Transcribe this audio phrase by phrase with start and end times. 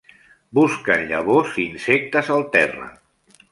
[0.59, 2.91] Busquen llavors i insectes al terra.